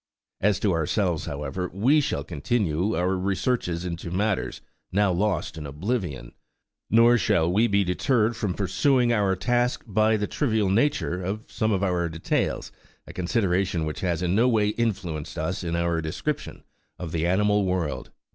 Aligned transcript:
8 0.41 0.47
As 0.47 0.59
to 0.61 0.71
ourselves, 0.73 1.25
however, 1.27 1.69
we 1.71 2.01
shall 2.01 2.23
continue 2.23 2.95
our 2.95 3.15
researches 3.15 3.85
into 3.85 4.09
matters 4.09 4.61
now 4.91 5.11
lost 5.11 5.59
in 5.59 5.67
ob 5.67 5.83
livion, 5.83 6.31
nor 6.89 7.19
shall 7.19 7.51
we 7.53 7.67
be 7.67 7.83
deterred 7.83 8.35
from 8.35 8.55
pursuing 8.55 9.13
our 9.13 9.35
task 9.35 9.83
by 9.85 10.17
the 10.17 10.25
trivial 10.25 10.69
nature9 10.69 11.23
of 11.23 11.51
some 11.51 11.71
of 11.71 11.83
our 11.83 12.09
details, 12.09 12.71
a 13.05 13.13
consideration 13.13 13.85
which 13.85 13.99
has 14.01 14.23
in 14.23 14.33
no 14.33 14.49
way 14.49 14.69
influenced 14.69 15.37
us 15.37 15.63
in 15.63 15.75
our 15.75 16.01
description 16.01 16.63
of 16.97 17.11
the 17.11 17.27
animal 17.27 17.63
world. 17.63 18.09